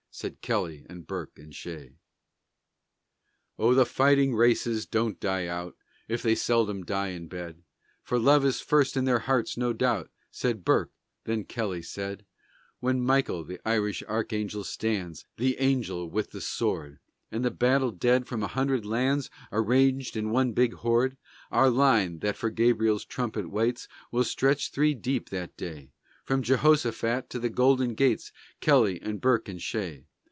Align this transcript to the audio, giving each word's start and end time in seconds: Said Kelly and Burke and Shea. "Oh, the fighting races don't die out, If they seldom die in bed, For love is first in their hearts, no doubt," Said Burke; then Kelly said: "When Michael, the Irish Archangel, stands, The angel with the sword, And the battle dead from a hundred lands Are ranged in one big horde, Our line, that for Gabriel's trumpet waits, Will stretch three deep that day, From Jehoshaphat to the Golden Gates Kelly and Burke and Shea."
Said 0.13 0.41
Kelly 0.41 0.85
and 0.89 1.07
Burke 1.07 1.39
and 1.39 1.55
Shea. 1.55 1.93
"Oh, 3.57 3.73
the 3.73 3.85
fighting 3.85 4.35
races 4.35 4.85
don't 4.85 5.17
die 5.21 5.47
out, 5.47 5.77
If 6.09 6.21
they 6.21 6.35
seldom 6.35 6.83
die 6.83 7.07
in 7.07 7.29
bed, 7.29 7.63
For 8.03 8.19
love 8.19 8.43
is 8.43 8.59
first 8.59 8.97
in 8.97 9.05
their 9.05 9.19
hearts, 9.19 9.55
no 9.55 9.71
doubt," 9.71 10.11
Said 10.29 10.65
Burke; 10.65 10.91
then 11.23 11.45
Kelly 11.45 11.81
said: 11.81 12.25
"When 12.81 13.01
Michael, 13.01 13.45
the 13.45 13.61
Irish 13.65 14.03
Archangel, 14.05 14.65
stands, 14.65 15.25
The 15.37 15.57
angel 15.59 16.09
with 16.09 16.31
the 16.31 16.41
sword, 16.41 16.99
And 17.31 17.45
the 17.45 17.49
battle 17.49 17.91
dead 17.91 18.27
from 18.27 18.43
a 18.43 18.47
hundred 18.47 18.85
lands 18.85 19.29
Are 19.49 19.63
ranged 19.63 20.17
in 20.17 20.29
one 20.29 20.51
big 20.51 20.73
horde, 20.73 21.15
Our 21.51 21.69
line, 21.69 22.19
that 22.19 22.35
for 22.35 22.49
Gabriel's 22.49 23.05
trumpet 23.05 23.49
waits, 23.49 23.87
Will 24.11 24.25
stretch 24.25 24.69
three 24.71 24.93
deep 24.93 25.29
that 25.29 25.55
day, 25.55 25.91
From 26.25 26.43
Jehoshaphat 26.43 27.29
to 27.31 27.39
the 27.39 27.49
Golden 27.49 27.95
Gates 27.95 28.31
Kelly 28.61 29.01
and 29.01 29.19
Burke 29.19 29.49
and 29.49 29.61
Shea." 29.61 30.05